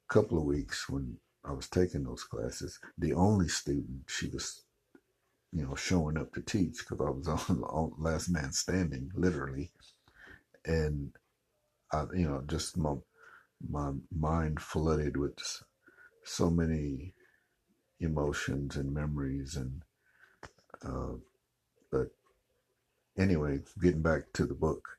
couple 0.07 0.37
of 0.37 0.43
weeks 0.43 0.87
when 0.87 1.17
I 1.47 1.53
was 1.53 1.69
taking 1.69 2.03
those 2.03 2.23
classes, 2.23 2.79
the 2.97 3.13
only 3.13 3.47
student 3.47 4.03
she 4.07 4.29
was, 4.29 4.63
you 5.51 5.63
know, 5.63 5.75
showing 5.75 6.17
up 6.17 6.33
to 6.33 6.41
teach 6.41 6.79
because 6.79 7.01
I 7.01 7.09
was 7.09 7.27
on, 7.49 7.93
last 7.97 8.29
man 8.29 8.51
standing, 8.51 9.11
literally. 9.15 9.71
And 10.65 11.11
I, 11.91 12.05
you 12.13 12.27
know, 12.27 12.43
just 12.47 12.77
my 12.77 12.95
my 13.69 13.91
mind 14.15 14.61
flooded 14.61 15.17
with 15.17 15.39
so 16.23 16.49
many 16.49 17.13
emotions 17.99 18.75
and 18.75 18.93
memories 18.93 19.55
and 19.55 19.81
uh, 20.83 21.15
but 21.91 22.09
anyway 23.17 23.59
getting 23.81 24.01
back 24.01 24.23
to 24.33 24.45
the 24.45 24.53
book 24.53 24.97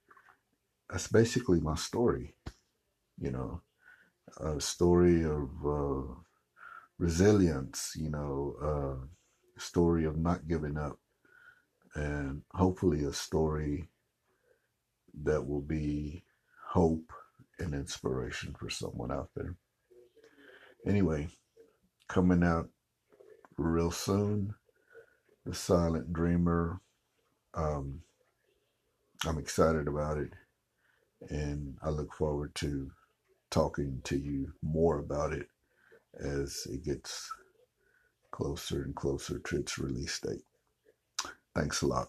that's 0.88 1.08
basically 1.08 1.60
my 1.60 1.74
story 1.74 2.34
you 3.20 3.30
know 3.30 3.60
a 4.40 4.60
story 4.60 5.22
of 5.24 5.50
uh, 5.66 6.14
resilience 6.98 7.92
you 7.96 8.10
know 8.10 8.56
uh, 8.62 9.06
story 9.58 10.04
of 10.04 10.16
not 10.16 10.48
giving 10.48 10.76
up. 10.76 10.98
And 11.94 12.42
hopefully 12.52 13.04
a 13.04 13.12
story 13.12 13.88
that 15.22 15.46
will 15.46 15.62
be 15.62 16.24
hope 16.68 17.10
and 17.58 17.74
inspiration 17.74 18.54
for 18.58 18.68
someone 18.68 19.10
out 19.10 19.30
there. 19.34 19.54
Anyway 20.86 21.28
coming 22.08 22.44
out 22.44 22.68
real 23.56 23.90
soon 23.90 24.54
the 25.46 25.54
silent 25.54 26.12
dreamer. 26.12 26.80
Um, 27.54 28.02
I'm 29.24 29.38
excited 29.38 29.88
about 29.88 30.18
it, 30.18 30.32
and 31.30 31.78
I 31.82 31.90
look 31.90 32.12
forward 32.12 32.54
to 32.56 32.90
talking 33.48 34.00
to 34.04 34.18
you 34.18 34.52
more 34.60 34.98
about 34.98 35.32
it 35.32 35.48
as 36.20 36.66
it 36.70 36.84
gets 36.84 37.30
closer 38.30 38.82
and 38.82 38.94
closer 38.94 39.38
to 39.38 39.56
its 39.56 39.78
release 39.78 40.20
date. 40.20 40.44
Thanks 41.54 41.82
a 41.82 41.86
lot. 41.86 42.08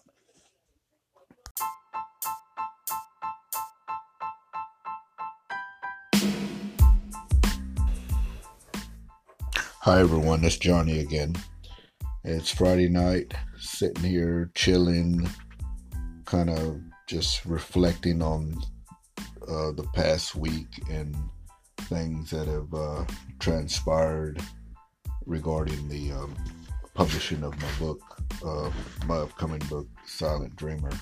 Hi 9.80 10.00
everyone, 10.00 10.44
it's 10.44 10.58
Johnny 10.58 10.98
again. 10.98 11.34
It's 12.22 12.50
Friday 12.50 12.90
night, 12.90 13.32
sitting 13.58 14.04
here 14.04 14.50
chilling, 14.54 15.26
kind 16.26 16.50
of 16.50 16.82
just 17.06 17.46
reflecting 17.46 18.20
on 18.20 18.60
uh, 19.48 19.72
the 19.72 19.88
past 19.94 20.34
week 20.34 20.68
and 20.90 21.16
things 21.88 22.30
that 22.30 22.46
have 22.46 22.72
uh, 22.74 23.04
transpired 23.38 24.40
regarding 25.26 25.88
the 25.88 26.12
um, 26.12 26.34
publishing 26.94 27.42
of 27.42 27.56
my 27.60 27.70
book, 27.78 28.00
uh, 28.44 28.70
my 29.06 29.16
upcoming 29.16 29.62
book, 29.70 29.86
Silent 30.06 30.54
Dreamer. 30.56 30.92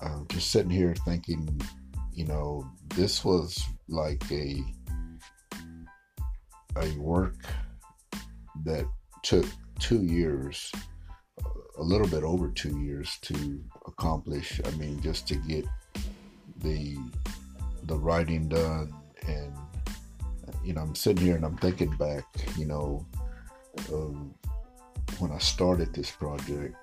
Uh, 0.00 0.20
just 0.28 0.50
sitting 0.50 0.70
here 0.70 0.94
thinking, 1.04 1.60
you 2.12 2.26
know, 2.26 2.68
this 2.94 3.24
was 3.24 3.58
like 3.88 4.22
a 4.30 4.62
a 6.76 6.90
work 6.98 7.36
that 8.64 8.84
took 9.22 9.46
two 9.78 10.04
years, 10.04 10.70
a 11.78 11.82
little 11.82 12.08
bit 12.08 12.22
over 12.22 12.48
two 12.50 12.78
years 12.80 13.16
to 13.22 13.62
accomplish. 13.86 14.60
I 14.64 14.70
mean, 14.72 15.00
just 15.00 15.26
to 15.28 15.36
get 15.36 15.64
the 16.58 16.98
the 17.84 17.96
writing 17.98 18.48
done, 18.48 18.92
and 19.26 19.54
you 20.66 20.72
know, 20.74 20.82
I'm 20.82 20.94
sitting 20.94 21.24
here 21.24 21.36
and 21.36 21.44
I'm 21.44 21.56
thinking 21.58 21.94
back, 21.96 22.24
you 22.56 22.66
know, 22.66 23.06
um, 23.92 24.34
when 25.18 25.30
I 25.30 25.38
started 25.38 25.94
this 25.94 26.10
project 26.10 26.74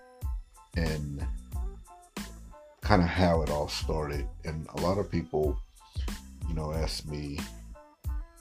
and 0.78 1.26
kind 2.82 3.02
of 3.02 3.08
how 3.08 3.42
it 3.42 3.50
all 3.50 3.68
started. 3.68 4.26
And 4.46 4.68
a 4.76 4.82
lot 4.82 4.98
of 4.98 5.12
people, 5.12 5.60
you 6.48 6.56
know, 6.56 6.72
ask 6.72 7.06
me, 7.08 7.38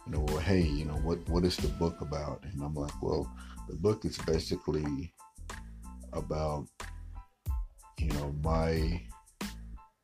you 0.06 0.12
know, 0.12 0.20
well, 0.28 0.38
hey, 0.38 0.62
you 0.62 0.84
know, 0.84 0.94
what 0.94 1.18
what 1.28 1.44
is 1.44 1.56
the 1.56 1.68
book 1.68 2.00
about? 2.00 2.44
And 2.44 2.62
I'm 2.62 2.74
like, 2.74 3.02
well, 3.02 3.30
the 3.68 3.76
book 3.76 4.04
is 4.04 4.18
basically 4.18 5.12
about 6.12 6.68
you 8.02 8.08
know, 8.14 8.34
my 8.42 9.00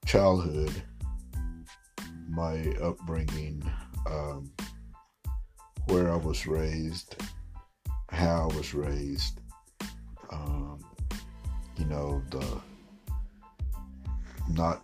childhood, 0.07 0.73
my 2.29 2.73
upbringing, 2.81 3.63
um, 4.07 4.51
where 5.89 6.13
I 6.13 6.17
was 6.17 6.47
raised, 6.47 7.17
how 8.11 8.49
I 8.51 8.57
was 8.57 8.75
raised, 8.75 9.41
um, 10.31 10.79
you 11.77 11.87
know, 11.87 12.23
the 12.31 12.61
not 14.51 14.83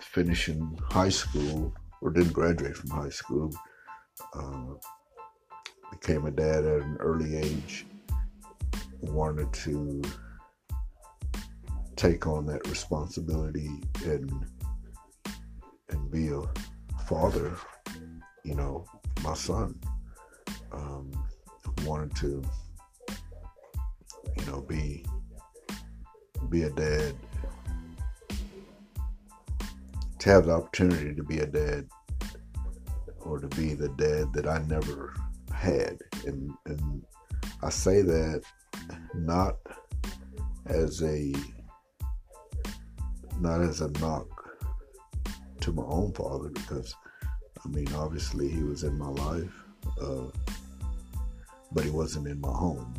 finishing 0.00 0.78
high 0.90 1.08
school 1.08 1.72
or 2.00 2.10
didn't 2.10 2.32
graduate 2.32 2.76
from 2.76 2.90
high 2.90 3.10
school. 3.10 3.52
Uh, 4.34 4.74
became 5.90 6.26
a 6.26 6.30
dad 6.30 6.64
at 6.64 6.82
an 6.82 6.96
early 7.00 7.36
age. 7.36 7.86
Wanted 9.00 9.52
to 9.52 10.02
take 11.96 12.26
on 12.26 12.46
that 12.46 12.66
responsibility 12.68 13.70
and 14.04 14.46
and 15.88 16.10
be 16.10 16.28
a 16.28 16.42
father. 17.04 17.56
You 18.44 18.54
know, 18.54 18.86
my 19.22 19.34
son 19.34 19.78
um, 20.72 21.10
wanted 21.84 22.14
to, 22.16 22.42
you 24.36 24.46
know, 24.46 24.60
be 24.62 25.04
be 26.50 26.62
a 26.62 26.70
dad 26.70 27.14
to 30.18 30.30
have 30.30 30.46
the 30.46 30.52
opportunity 30.52 31.14
to 31.14 31.22
be 31.22 31.38
a 31.38 31.46
dad 31.46 31.86
or 33.20 33.38
to 33.38 33.48
be 33.48 33.74
the 33.74 33.88
dad 33.90 34.32
that 34.32 34.46
I 34.46 34.58
never 34.66 35.14
had. 35.52 35.98
And, 36.26 36.52
and 36.66 37.02
I 37.62 37.70
say 37.70 38.02
that 38.02 38.42
not 39.14 39.56
as 40.66 41.02
a 41.02 41.32
not 43.40 43.60
as 43.60 43.80
a 43.80 43.90
knock 44.00 44.28
to 45.60 45.72
my 45.72 45.82
own 45.84 46.12
father 46.12 46.48
because 46.48 46.94
I 47.64 47.68
mean 47.68 47.88
obviously 47.94 48.48
he 48.48 48.62
was 48.62 48.82
in 48.84 48.96
my 48.96 49.08
life 49.08 49.52
uh, 50.00 50.26
but 51.76 51.84
he 51.84 51.90
wasn't 51.90 52.26
in 52.26 52.40
my 52.40 52.48
home. 52.48 52.94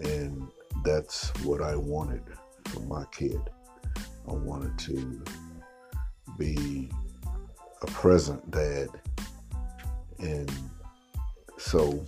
And 0.00 0.46
that's 0.84 1.30
what 1.42 1.60
I 1.60 1.74
wanted 1.74 2.22
for 2.66 2.78
my 2.82 3.04
kid. 3.06 3.40
I 4.28 4.32
wanted 4.32 4.78
to 4.78 5.24
be 6.38 6.88
a 7.82 7.86
present 7.86 8.48
dad. 8.52 8.90
And 10.20 10.52
so, 11.58 12.06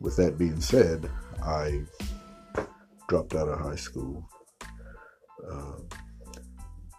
with 0.00 0.16
that 0.16 0.36
being 0.36 0.60
said, 0.60 1.10
I 1.42 1.80
dropped 3.08 3.34
out 3.34 3.48
of 3.48 3.58
high 3.58 3.76
school, 3.76 4.28
uh, 5.50 5.78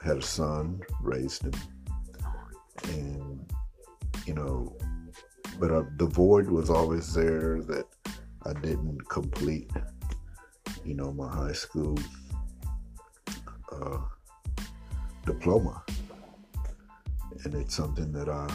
had 0.01 0.17
a 0.17 0.21
son, 0.23 0.81
raised 1.01 1.43
him, 1.43 1.53
and 2.85 3.53
you 4.25 4.33
know, 4.33 4.75
but 5.63 5.71
uh, 5.71 5.83
the 5.95 6.07
void 6.07 6.49
was 6.49 6.69
always 6.69 7.13
there 7.13 7.61
that 7.61 7.85
I 8.45 8.51
didn't 8.51 8.99
complete, 9.07 9.71
you 10.83 10.93
know, 10.93 11.13
my 11.13 11.33
high 11.33 11.53
school 11.53 11.97
uh, 13.71 13.99
diploma. 15.25 15.81
And 17.45 17.53
it's 17.55 17.77
something 17.77 18.11
that 18.11 18.27
I 18.27 18.53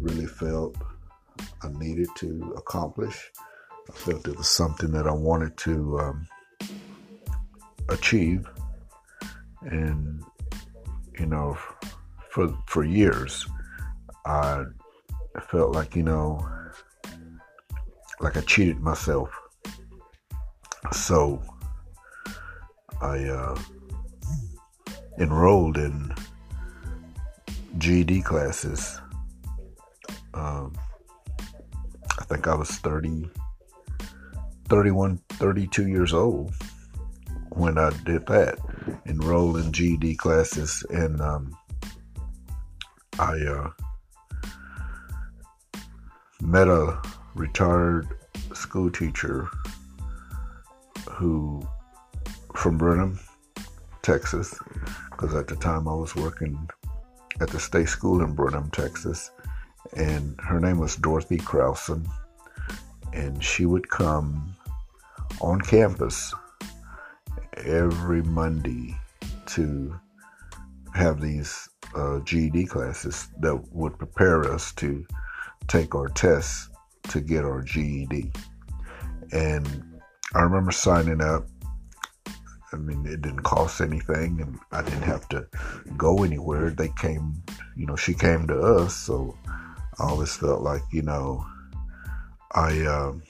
really 0.00 0.24
felt 0.24 0.78
I 1.62 1.68
needed 1.78 2.08
to 2.20 2.54
accomplish. 2.56 3.30
I 3.86 3.92
felt 3.92 4.26
it 4.26 4.38
was 4.38 4.48
something 4.48 4.92
that 4.92 5.06
I 5.06 5.12
wanted 5.12 5.58
to 5.58 5.98
um, 6.00 6.26
achieve. 7.90 8.48
And, 9.60 10.22
you 11.18 11.26
know, 11.26 11.58
for, 12.30 12.56
for 12.66 12.82
years, 12.82 13.46
I 14.24 14.64
felt 15.40 15.74
like, 15.74 15.96
you 15.96 16.02
know, 16.02 16.46
like 18.20 18.36
I 18.36 18.40
cheated 18.42 18.80
myself. 18.80 19.30
So 20.92 21.42
I, 23.00 23.24
uh, 23.24 23.58
enrolled 25.18 25.76
in 25.76 26.14
GED 27.78 28.22
classes. 28.22 29.00
Um, 30.34 30.72
I 32.18 32.24
think 32.24 32.46
I 32.46 32.54
was 32.54 32.70
30, 32.70 33.28
31, 34.68 35.18
32 35.30 35.88
years 35.88 36.12
old 36.12 36.54
when 37.50 37.78
I 37.78 37.90
did 38.04 38.26
that. 38.26 38.58
Enrolled 39.06 39.58
in 39.58 39.72
GED 39.72 40.16
classes, 40.16 40.84
and 40.90 41.20
um, 41.20 41.56
I 43.18 43.34
uh, 43.38 43.70
met 46.52 46.68
a 46.68 47.00
retired 47.34 48.06
school 48.52 48.90
teacher 48.90 49.48
who 51.08 51.66
from 52.54 52.76
Brenham, 52.76 53.18
Texas, 54.02 54.58
because 55.10 55.34
at 55.34 55.46
the 55.46 55.56
time 55.56 55.88
I 55.88 55.94
was 55.94 56.14
working 56.14 56.68
at 57.40 57.48
the 57.48 57.58
state 57.58 57.88
school 57.88 58.22
in 58.22 58.34
Brenham, 58.34 58.70
Texas, 58.70 59.30
and 59.96 60.38
her 60.40 60.60
name 60.60 60.78
was 60.78 60.96
Dorothy 60.96 61.38
Krausen, 61.38 62.06
and 63.14 63.42
she 63.42 63.64
would 63.64 63.88
come 63.88 64.54
on 65.40 65.58
campus 65.62 66.34
every 67.64 68.20
Monday 68.20 68.94
to 69.46 69.98
have 70.94 71.18
these 71.18 71.70
uh, 71.96 72.18
GED 72.20 72.66
classes 72.66 73.28
that 73.40 73.56
would 73.72 73.96
prepare 73.96 74.52
us 74.52 74.70
to 74.72 75.06
take 75.68 75.94
our 75.94 76.08
tests 76.08 76.68
to 77.08 77.20
get 77.20 77.44
our 77.44 77.62
GED. 77.62 78.32
And 79.32 80.00
I 80.34 80.42
remember 80.42 80.72
signing 80.72 81.20
up 81.20 81.46
I 82.72 82.76
mean, 82.78 83.06
it 83.06 83.20
didn't 83.20 83.42
cost 83.42 83.80
anything, 83.80 84.40
and 84.40 84.58
I 84.72 84.82
didn't 84.82 85.02
have 85.02 85.28
to 85.28 85.46
go 85.96 86.24
anywhere. 86.24 86.70
They 86.70 86.88
came, 86.98 87.42
you 87.76 87.86
know, 87.86 87.96
she 87.96 88.14
came 88.14 88.46
to 88.46 88.58
us, 88.58 88.96
so 88.96 89.36
I 89.98 90.04
always 90.04 90.34
felt 90.34 90.62
like, 90.62 90.82
you 90.90 91.02
know, 91.02 91.44
I, 92.52 92.84
um, 92.86 93.22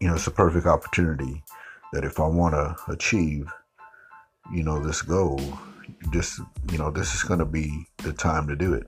you 0.00 0.06
know, 0.06 0.14
it's 0.14 0.26
a 0.28 0.32
perfect 0.32 0.66
opportunity 0.66 1.42
that 1.92 2.04
if 2.04 2.20
I 2.20 2.26
want 2.26 2.54
to 2.54 2.76
achieve, 2.92 3.50
you 4.54 4.62
know, 4.62 4.78
this 4.78 5.02
goal, 5.02 5.40
this, 6.12 6.40
you 6.70 6.78
know, 6.78 6.90
this 6.90 7.14
is 7.14 7.24
going 7.24 7.40
to 7.40 7.46
be 7.46 7.86
the 7.98 8.12
time 8.12 8.46
to 8.46 8.54
do 8.54 8.72
it, 8.72 8.86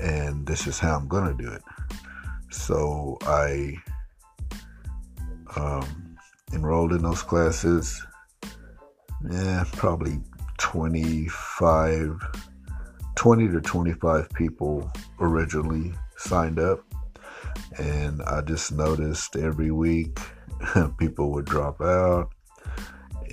and 0.00 0.46
this 0.46 0.66
is 0.66 0.78
how 0.78 0.96
I'm 0.96 1.08
to 1.36 1.42
do 1.42 1.50
it. 1.50 1.62
So 2.50 3.18
I, 3.22 3.76
um, 5.56 6.16
enrolled 6.52 6.92
in 6.92 7.02
those 7.02 7.22
classes. 7.22 8.04
Yeah, 9.28 9.64
probably 9.72 10.20
25, 10.58 12.20
20 13.16 13.48
to 13.48 13.60
25 13.60 14.30
people 14.30 14.90
originally 15.20 15.92
signed 16.16 16.58
up. 16.58 16.84
And 17.78 18.22
I 18.22 18.40
just 18.42 18.72
noticed 18.72 19.36
every 19.36 19.70
week 19.70 20.18
people 20.98 21.32
would 21.32 21.44
drop 21.44 21.80
out. 21.80 22.30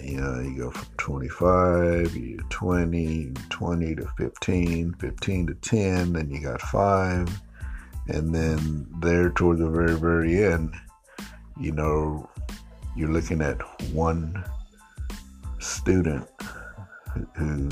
You 0.02 0.22
know, 0.22 0.40
you 0.40 0.58
go 0.58 0.72
from 0.72 0.88
25, 0.98 2.16
you 2.16 2.38
20, 2.50 3.32
20 3.50 3.96
to 3.96 4.08
15, 4.18 4.94
15 4.94 5.48
to 5.48 5.54
10, 5.56 6.14
then 6.14 6.30
you 6.30 6.42
got 6.42 6.62
five. 6.62 7.42
And 8.08 8.34
then 8.34 8.88
there 9.02 9.30
toward 9.30 9.58
the 9.58 9.70
very, 9.70 9.96
very 9.96 10.44
end, 10.44 10.76
you 11.60 11.72
know, 11.72 12.30
you're 12.96 13.12
looking 13.12 13.42
at 13.42 13.62
one 13.92 14.44
student 15.60 16.28
who 17.36 17.70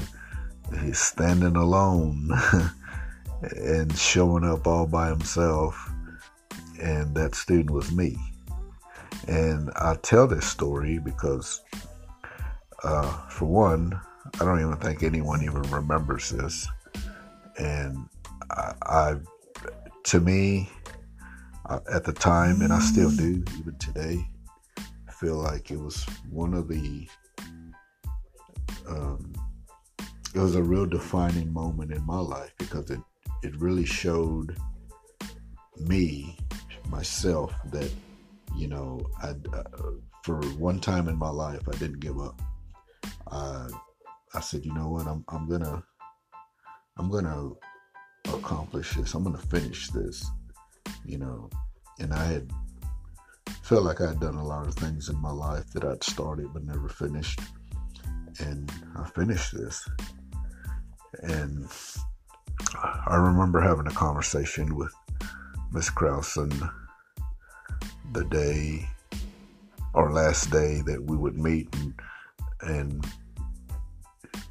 is 0.74 1.00
standing 1.00 1.56
alone 1.56 2.32
and 3.58 3.96
showing 3.98 4.44
up 4.44 4.68
all 4.68 4.88
by 4.88 5.10
himself, 5.10 5.90
and 6.82 7.16
that 7.16 7.36
student 7.36 7.72
was 7.72 7.92
me. 7.92 8.18
And 9.28 9.70
I 9.76 9.96
tell 10.02 10.28
this 10.28 10.48
story 10.48 11.00
because, 11.00 11.62
uh, 12.84 13.28
for 13.30 13.46
one, 13.46 14.00
I 14.36 14.46
don't 14.46 14.60
even 14.60 14.78
think 14.78 15.04
anyone 15.04 15.44
even 15.44 15.62
remembers 15.64 16.30
this, 16.30 16.68
and 17.58 18.08
I, 18.50 18.74
I 18.84 19.16
to 20.06 20.20
me, 20.20 20.70
uh, 21.66 21.80
at 21.92 22.04
the 22.04 22.14
time, 22.14 22.62
and 22.62 22.74
I 22.74 22.80
still 22.80 23.10
do 23.10 23.44
even 23.58 23.76
today, 23.80 24.26
feel 25.24 25.36
like 25.36 25.72
it 25.72 25.80
was 25.80 26.04
one 26.30 26.54
of 26.54 26.68
the 26.68 27.08
um, 28.90 29.34
it 30.36 30.40
was 30.40 30.56
a 30.56 30.62
real 30.62 30.86
defining 30.86 31.54
moment 31.54 31.94
in 31.94 32.06
my 32.06 32.20
life 32.20 32.54
because 32.58 32.92
it 32.92 33.00
it 33.42 33.56
really 33.56 33.86
showed 33.86 34.58
me 35.80 36.38
myself 36.90 37.54
that 37.72 37.90
you 38.56 38.68
know 38.68 39.00
I 39.22 39.30
uh, 39.54 39.64
for 40.24 40.42
one 40.58 40.80
time 40.80 41.08
in 41.08 41.18
my 41.18 41.30
life, 41.30 41.62
I 41.68 41.78
didn't 41.78 42.00
give 42.00 42.20
up. 42.20 42.42
I 43.34 43.68
I 44.36 44.40
said, 44.40 44.66
you 44.66 44.74
know 44.74 44.90
what, 44.90 45.08
I'm 45.08 45.24
I'm 45.30 45.48
gonna 45.50 45.84
I'm 46.98 47.10
gonna 47.10 47.52
accomplish 48.34 48.94
this. 48.94 49.14
I'm 49.14 49.24
gonna 49.24 49.38
finish 49.38 49.90
this. 49.90 50.26
You 51.06 51.18
know, 51.18 51.50
and 52.00 52.14
I 52.14 52.26
had 52.26 52.52
felt 53.62 53.84
like 53.84 54.02
I 54.02 54.08
had 54.10 54.20
done 54.20 54.36
a 54.36 54.46
lot 54.46 54.68
of 54.68 54.76
things 54.76 55.10
in 55.10 55.18
my 55.20 55.32
life 55.32 55.70
that 55.72 55.84
I'd 55.84 56.04
started 56.04 56.54
but 56.54 56.64
never 56.64 56.88
finished, 56.88 57.40
and 58.40 58.72
I 58.96 59.08
finished 59.10 59.56
this. 59.56 59.88
And 61.22 61.68
I 62.74 63.16
remember 63.16 63.62
having 63.62 63.88
a 63.88 63.92
conversation 63.92 64.76
with 64.76 64.94
Miss 65.72 65.90
Krausen 65.90 66.70
the 68.14 68.26
day 68.26 68.88
or 69.94 70.12
last 70.12 70.52
day 70.52 70.82
that 70.86 71.04
we 71.04 71.16
would 71.16 71.38
meet 71.38 71.74
and 71.76 71.94
and 72.62 73.06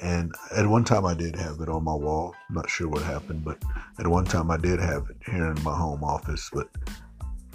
And 0.00 0.34
at 0.56 0.66
one 0.66 0.84
time, 0.84 1.06
I 1.06 1.14
did 1.14 1.36
have 1.36 1.60
it 1.60 1.68
on 1.68 1.84
my 1.84 1.94
wall. 1.94 2.34
I'm 2.48 2.56
not 2.56 2.68
sure 2.68 2.88
what 2.88 3.02
happened, 3.02 3.44
but 3.44 3.62
at 3.98 4.06
one 4.06 4.24
time, 4.24 4.50
I 4.50 4.56
did 4.56 4.80
have 4.80 5.06
it 5.08 5.16
here 5.24 5.46
in 5.46 5.62
my 5.62 5.76
home 5.76 6.02
office. 6.02 6.50
But 6.52 6.68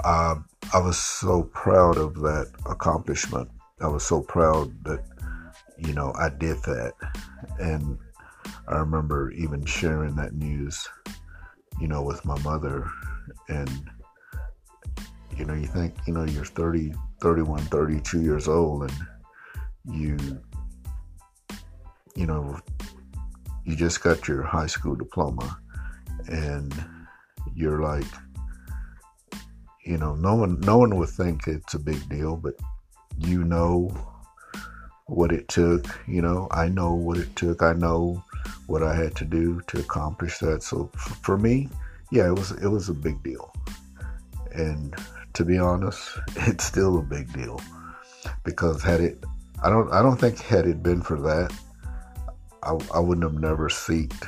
I, 0.03 0.35
I 0.73 0.79
was 0.79 0.97
so 0.97 1.43
proud 1.43 1.97
of 1.97 2.15
that 2.21 2.51
accomplishment. 2.65 3.49
I 3.81 3.87
was 3.87 4.05
so 4.05 4.21
proud 4.21 4.71
that 4.85 5.03
you 5.77 5.93
know, 5.93 6.13
I 6.17 6.29
did 6.29 6.57
that. 6.63 6.93
And 7.59 7.97
I 8.67 8.77
remember 8.77 9.31
even 9.31 9.65
sharing 9.65 10.15
that 10.15 10.33
news, 10.33 10.87
you 11.79 11.87
know, 11.87 12.01
with 12.01 12.25
my 12.25 12.37
mother. 12.39 12.89
And, 13.47 13.89
you 15.37 15.45
know, 15.45 15.53
you 15.53 15.67
think, 15.67 15.95
you 16.07 16.13
know, 16.13 16.23
you're 16.23 16.45
30, 16.45 16.93
31, 17.21 17.61
32 17.65 18.21
years 18.21 18.47
old 18.47 18.83
and 18.83 18.93
you, 19.91 20.17
you 22.15 22.25
know, 22.25 22.59
you 23.63 23.75
just 23.75 24.01
got 24.01 24.27
your 24.27 24.41
high 24.41 24.67
school 24.67 24.95
diploma 24.95 25.59
and 26.27 26.73
you're 27.55 27.81
like, 27.81 28.05
you 29.85 29.97
know, 29.97 30.15
no 30.15 30.35
one, 30.35 30.59
no 30.61 30.79
one 30.79 30.95
would 30.97 31.09
think 31.09 31.47
it's 31.47 31.73
a 31.73 31.79
big 31.79 32.07
deal, 32.09 32.35
but 32.35 32.53
you 33.17 33.43
know 33.43 33.89
what 35.05 35.31
it 35.31 35.47
took. 35.47 35.85
You 36.07 36.21
know, 36.21 36.47
I 36.51 36.67
know 36.67 36.93
what 36.93 37.17
it 37.17 37.35
took. 37.35 37.63
I 37.63 37.73
know 37.73 38.23
what 38.67 38.83
I 38.83 38.93
had 38.93 39.15
to 39.17 39.25
do 39.25 39.61
to 39.67 39.79
accomplish 39.79 40.39
that. 40.39 40.63
So 40.63 40.89
f- 40.95 41.19
for 41.21 41.37
me, 41.37 41.69
yeah, 42.11 42.27
it 42.27 42.35
was 42.35 42.51
it 42.51 42.67
was 42.67 42.89
a 42.89 42.93
big 42.93 43.21
deal. 43.23 43.53
And 44.53 44.93
to 45.37 45.45
be 45.45 45.59
honest, 45.59 46.17
it's 46.35 46.63
still 46.63 46.97
a 46.97 47.03
big 47.03 47.31
deal 47.31 47.61
because 48.43 48.81
had 48.81 48.99
it, 48.99 49.23
I 49.63 49.69
don't 49.69 49.91
I 49.93 50.01
don't 50.01 50.19
think 50.19 50.39
had 50.39 50.65
it 50.65 50.81
been 50.81 51.03
for 51.03 51.21
that, 51.21 51.53
I, 52.63 52.75
I 52.93 52.99
wouldn't 52.99 53.23
have 53.23 53.39
never 53.39 53.69
seeked 53.69 54.27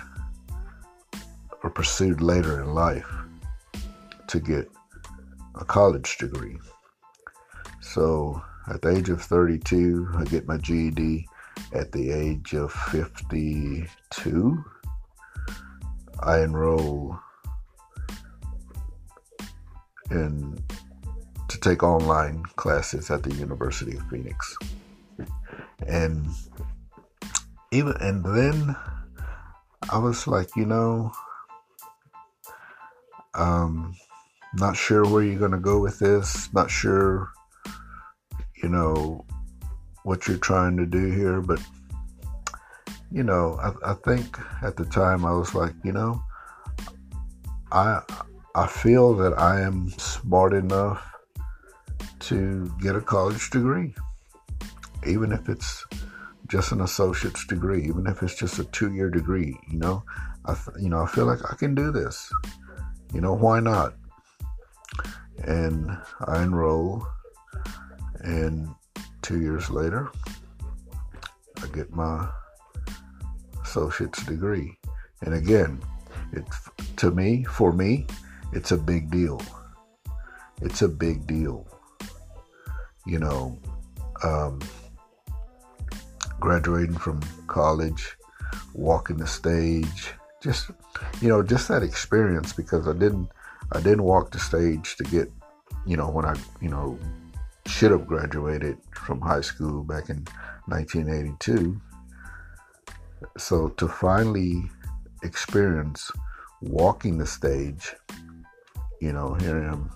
or 1.63 1.71
pursued 1.71 2.21
later 2.21 2.61
in 2.61 2.75
life 2.75 3.11
to 4.27 4.39
get 4.39 4.69
a 5.59 5.65
college 5.65 6.19
degree. 6.19 6.59
So 7.81 8.39
at 8.71 8.83
the 8.83 8.95
age 8.95 9.09
of 9.09 9.19
32, 9.19 10.09
I 10.15 10.25
get 10.25 10.47
my 10.47 10.57
GED. 10.57 11.27
At 11.73 11.91
the 11.91 12.11
age 12.11 12.53
of 12.53 12.71
52, 12.71 14.63
I 16.21 16.41
enroll 16.41 17.19
in 20.11 20.57
to 21.59 21.69
take 21.69 21.83
online 21.83 22.43
classes 22.55 23.09
at 23.09 23.23
the 23.23 23.33
University 23.35 23.97
of 23.97 24.07
Phoenix. 24.09 24.55
And 25.87 26.27
even 27.71 27.93
and 27.99 28.23
then 28.23 28.75
I 29.89 29.97
was 29.97 30.27
like, 30.27 30.49
you 30.55 30.65
know, 30.65 31.11
um, 33.35 33.95
not 34.55 34.75
sure 34.75 35.05
where 35.05 35.23
you're 35.23 35.39
gonna 35.39 35.59
go 35.59 35.79
with 35.79 35.99
this, 35.99 36.51
not 36.53 36.69
sure 36.69 37.31
you 38.61 38.69
know, 38.69 39.25
what 40.03 40.27
you're 40.27 40.37
trying 40.37 40.77
to 40.77 40.85
do 40.85 41.11
here. 41.11 41.41
But, 41.41 41.61
you 43.11 43.23
know, 43.23 43.57
I, 43.61 43.91
I 43.91 43.93
think 43.93 44.37
at 44.61 44.75
the 44.75 44.85
time 44.85 45.25
I 45.25 45.31
was 45.31 45.55
like, 45.55 45.73
you 45.83 45.91
know, 45.91 46.21
I 47.71 48.01
I 48.55 48.67
feel 48.67 49.13
that 49.15 49.37
I 49.39 49.61
am 49.61 49.89
smart 49.97 50.53
enough 50.53 51.05
to 52.29 52.71
get 52.79 52.95
a 52.95 53.01
college 53.01 53.49
degree, 53.49 53.93
even 55.05 55.31
if 55.31 55.49
it's 55.49 55.85
just 56.47 56.71
an 56.71 56.81
associate's 56.81 57.45
degree, 57.45 57.83
even 57.85 58.07
if 58.07 58.21
it's 58.23 58.35
just 58.35 58.59
a 58.59 58.63
two-year 58.65 59.09
degree. 59.09 59.57
You 59.69 59.79
know, 59.79 60.03
I 60.45 60.55
you 60.79 60.89
know 60.89 61.01
I 61.01 61.07
feel 61.07 61.25
like 61.25 61.39
I 61.51 61.55
can 61.55 61.75
do 61.75 61.91
this. 61.91 62.31
You 63.13 63.21
know, 63.21 63.33
why 63.33 63.59
not? 63.59 63.95
And 65.43 65.97
I 66.25 66.43
enroll 66.43 67.07
and 68.21 68.69
two 69.21 69.41
years 69.41 69.69
later, 69.69 70.11
I 71.63 71.67
get 71.67 71.91
my 71.91 72.29
associate's 73.63 74.23
degree. 74.25 74.77
And 75.21 75.33
again, 75.33 75.81
it 76.33 76.45
to 76.97 77.11
me, 77.11 77.43
for 77.43 77.71
me, 77.71 78.05
it's 78.53 78.71
a 78.71 78.77
big 78.77 79.09
deal. 79.09 79.41
It's 80.61 80.81
a 80.81 80.87
big 80.87 81.25
deal. 81.25 81.65
You 83.09 83.17
know, 83.17 83.59
um, 84.23 84.59
graduating 86.39 86.97
from 86.97 87.21
college, 87.47 88.15
walking 88.75 89.17
the 89.17 89.25
stage, 89.25 90.13
just 90.43 90.69
you 91.19 91.27
know, 91.27 91.41
just 91.41 91.67
that 91.69 91.81
experience 91.81 92.53
because 92.53 92.87
I 92.87 92.93
didn't 92.93 93.29
I 93.71 93.81
didn't 93.81 94.03
walk 94.03 94.31
the 94.31 94.39
stage 94.39 94.95
to 94.97 95.03
get, 95.03 95.31
you 95.85 95.97
know, 95.97 96.09
when 96.09 96.25
I, 96.25 96.35
you 96.61 96.69
know, 96.69 96.99
should 97.65 97.91
have 97.91 98.07
graduated 98.07 98.77
from 98.91 99.21
high 99.21 99.41
school 99.41 99.83
back 99.83 100.09
in 100.09 100.25
1982. 100.65 101.79
So 103.37 103.69
to 103.69 103.87
finally 103.87 104.63
experience 105.23 106.11
walking 106.61 107.17
the 107.17 107.27
stage, 107.27 107.95
you 109.01 109.13
know, 109.13 109.33
here 109.35 109.63
I 109.63 109.71
am, 109.71 109.91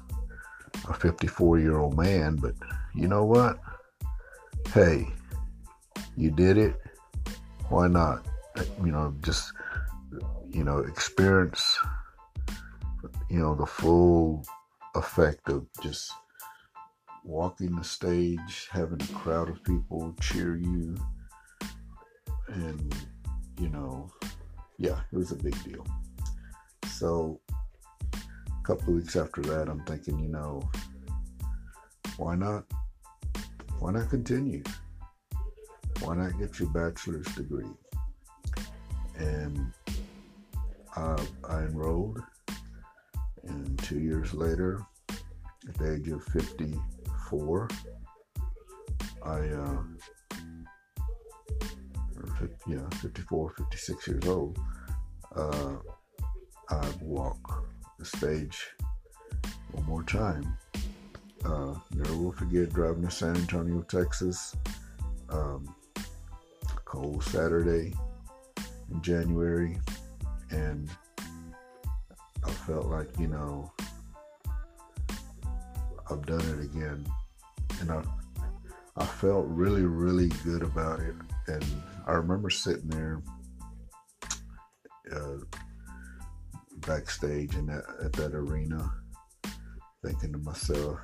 a 0.87 0.93
54 0.93 1.59
year 1.59 1.77
old 1.77 1.97
man, 1.97 2.35
but 2.35 2.53
you 2.95 3.07
know 3.07 3.25
what? 3.25 3.59
Hey, 4.73 5.07
you 6.15 6.31
did 6.31 6.57
it. 6.57 6.75
Why 7.69 7.87
not? 7.87 8.25
You 8.83 8.91
know, 8.91 9.15
just, 9.21 9.51
you 10.49 10.63
know, 10.63 10.79
experience, 10.79 11.77
you 13.29 13.39
know, 13.39 13.55
the 13.55 13.65
full 13.65 14.45
effect 14.95 15.49
of 15.49 15.65
just 15.81 16.11
walking 17.23 17.75
the 17.75 17.83
stage, 17.83 18.67
having 18.71 19.01
a 19.01 19.13
crowd 19.13 19.49
of 19.49 19.63
people 19.63 20.15
cheer 20.21 20.55
you, 20.57 20.95
and 22.47 22.95
you 23.59 23.69
know, 23.69 24.11
yeah, 24.77 24.99
it 25.11 25.15
was 25.15 25.31
a 25.31 25.35
big 25.35 25.55
deal. 25.63 25.85
So 26.87 27.39
a 28.13 28.63
couple 28.63 28.93
weeks 28.93 29.15
after 29.15 29.41
that, 29.43 29.69
I'm 29.69 29.83
thinking, 29.85 30.19
you 30.19 30.29
know, 30.29 30.69
why 32.17 32.35
not? 32.35 32.65
Why 33.79 33.91
not 33.91 34.09
continue? 34.09 34.63
Why 35.99 36.15
not 36.15 36.37
get 36.39 36.59
your 36.59 36.69
bachelor's 36.69 37.27
degree? 37.35 37.69
And 39.17 39.71
uh, 40.95 41.23
I 41.47 41.59
enrolled, 41.63 42.19
and 43.43 43.79
two 43.79 43.99
years 43.99 44.33
later, 44.33 44.81
at 45.09 45.75
the 45.77 45.93
age 45.93 46.07
of 46.09 46.23
54, 46.25 47.69
I, 49.25 49.29
uh, 49.29 49.83
50, 52.39 52.55
yeah, 52.67 52.89
54, 53.01 53.53
56 53.57 54.07
years 54.07 54.25
old, 54.27 54.59
uh, 55.35 55.75
I 56.69 56.89
walk 57.01 57.65
the 57.99 58.05
stage 58.05 58.57
one 59.71 59.85
more 59.85 60.03
time. 60.03 60.57
Uh, 61.45 61.75
never 61.93 62.15
will 62.17 62.31
forget 62.31 62.71
driving 62.73 63.03
to 63.03 63.11
San 63.11 63.35
Antonio, 63.35 63.81
Texas. 63.81 64.55
Um, 65.29 65.75
cold 66.85 67.23
Saturday 67.23 67.93
in 68.91 69.01
January, 69.01 69.79
and 70.51 70.89
I 72.45 72.51
felt 72.51 72.85
like, 72.85 73.09
you 73.19 73.27
know, 73.27 73.71
I've 76.09 76.25
done 76.25 76.41
it 76.41 76.63
again. 76.63 77.05
And 77.81 77.91
I, 77.91 78.03
I 78.95 79.05
felt 79.05 79.45
really, 79.47 79.81
really 79.81 80.29
good 80.43 80.61
about 80.61 80.99
it. 80.99 81.15
And 81.47 81.65
I 82.05 82.11
remember 82.11 82.49
sitting 82.49 82.89
there 82.89 83.21
uh, 85.11 85.37
backstage 86.77 87.55
in 87.55 87.65
that, 87.67 87.83
at 88.03 88.13
that 88.13 88.33
arena, 88.35 88.93
thinking 90.05 90.33
to 90.33 90.39
myself, 90.39 90.99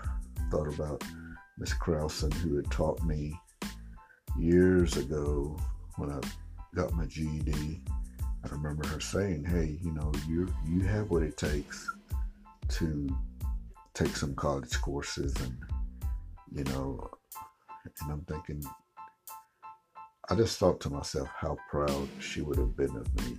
thought 0.50 0.68
about 0.68 1.04
Miss 1.58 1.74
Krausen, 1.74 2.34
who 2.34 2.56
had 2.56 2.70
taught 2.72 3.04
me 3.04 3.40
years 4.38 4.98
ago 4.98 5.58
when 5.98 6.12
I 6.12 6.20
got 6.76 6.94
my 6.94 7.06
GED. 7.06 7.84
I 8.44 8.48
remember 8.50 8.88
her 8.88 9.00
saying, 9.00 9.44
"Hey, 9.46 9.80
you 9.82 9.92
know, 9.92 10.12
you 10.28 10.48
you 10.66 10.82
have 10.82 11.10
what 11.10 11.24
it 11.24 11.38
takes 11.38 11.90
to 12.70 13.08
take 13.94 14.16
some 14.16 14.36
college 14.36 14.80
courses, 14.82 15.34
and 15.42 15.58
you 16.52 16.64
know." 16.66 17.10
And 18.02 18.12
I'm 18.12 18.22
thinking, 18.22 18.64
I 20.30 20.36
just 20.36 20.60
thought 20.60 20.80
to 20.82 20.90
myself 20.90 21.28
how 21.36 21.58
proud 21.70 22.08
she 22.20 22.42
would 22.42 22.58
have 22.58 22.78
been 22.78 22.96
of 22.96 23.08
me 23.16 23.38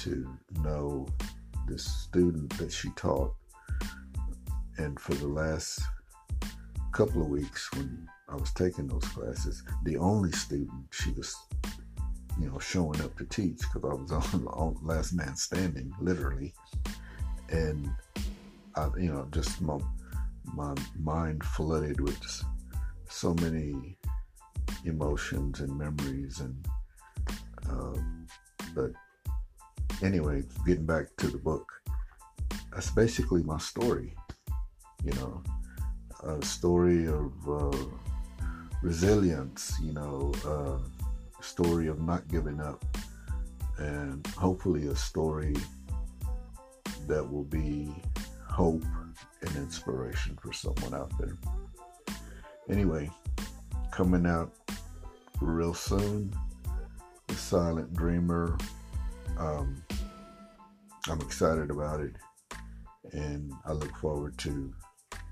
to 0.00 0.26
know 0.62 1.06
this 1.68 1.84
student 1.84 2.56
that 2.58 2.72
she 2.72 2.90
taught. 2.96 3.34
And 4.80 4.98
for 4.98 5.12
the 5.12 5.28
last 5.28 5.82
couple 6.92 7.20
of 7.20 7.28
weeks, 7.28 7.70
when 7.74 8.08
I 8.30 8.34
was 8.34 8.50
taking 8.52 8.86
those 8.86 9.04
classes, 9.04 9.62
the 9.84 9.98
only 9.98 10.32
student 10.32 10.86
she 10.90 11.10
was, 11.10 11.36
you 12.40 12.50
know, 12.50 12.58
showing 12.58 12.98
up 13.02 13.14
to 13.18 13.26
teach 13.26 13.58
because 13.58 13.84
I 13.84 13.92
was 13.94 14.10
on, 14.46 14.78
last 14.82 15.12
man 15.12 15.36
standing, 15.36 15.92
literally. 16.00 16.54
And 17.50 17.90
I, 18.74 18.88
you 18.98 19.12
know, 19.12 19.28
just 19.32 19.60
my 19.60 19.78
my 20.54 20.74
mind 20.98 21.44
flooded 21.44 22.00
with 22.00 22.42
so 23.06 23.34
many 23.34 23.98
emotions 24.86 25.60
and 25.60 25.76
memories 25.76 26.40
and 26.40 26.66
um, 27.68 28.26
but 28.74 28.92
anyway 30.02 30.42
getting 30.66 30.86
back 30.86 31.04
to 31.18 31.26
the 31.26 31.38
book 31.38 31.70
that's 32.72 32.90
basically 32.90 33.42
my 33.42 33.58
story 33.58 34.14
you 35.04 35.12
know 35.12 35.42
a 36.24 36.44
story 36.44 37.06
of 37.06 37.32
uh, 37.48 37.76
resilience 38.82 39.74
you 39.82 39.92
know 39.92 40.32
a 40.44 41.42
story 41.42 41.86
of 41.86 42.00
not 42.00 42.26
giving 42.28 42.60
up 42.60 42.84
and 43.78 44.26
hopefully 44.28 44.88
a 44.88 44.96
story 44.96 45.54
that 47.06 47.28
will 47.30 47.44
be 47.44 47.90
hope 48.46 48.84
and 49.42 49.56
inspiration 49.56 50.36
for 50.42 50.52
someone 50.52 50.94
out 50.94 51.10
there 51.18 51.36
anyway 52.68 53.10
coming 53.90 54.26
out 54.26 54.52
real 55.40 55.74
soon. 55.74 56.32
The 57.26 57.34
Silent 57.34 57.92
Dreamer. 57.94 58.56
Um, 59.38 59.82
I'm 61.08 61.20
excited 61.20 61.70
about 61.70 62.00
it, 62.00 62.14
and 63.12 63.52
I 63.64 63.72
look 63.72 63.94
forward 63.96 64.36
to 64.38 64.72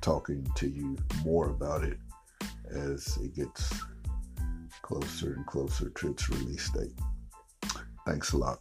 talking 0.01 0.47
to 0.57 0.69
you 0.69 0.97
more 1.25 1.51
about 1.51 1.85
it 1.85 1.99
as 2.71 3.17
it 3.19 3.35
gets 3.35 3.73
closer 4.83 5.35
and 5.35 5.47
closer 5.47 5.91
to 5.91 6.11
its 6.11 6.29
release 6.29 6.71
date. 6.71 6.93
Thanks 8.07 8.33
a 8.33 8.39
lot. 8.39 8.61